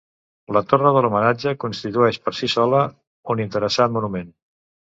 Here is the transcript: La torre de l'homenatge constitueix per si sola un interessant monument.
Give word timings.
La 0.55 0.61
torre 0.71 0.93
de 0.95 1.03
l'homenatge 1.05 1.53
constitueix 1.65 2.19
per 2.25 2.35
si 2.39 2.51
sola 2.55 2.81
un 3.35 3.45
interessant 3.49 3.97
monument. 4.01 4.37